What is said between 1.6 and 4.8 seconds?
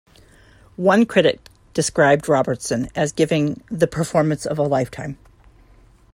described Robertson as giving 'the performance of a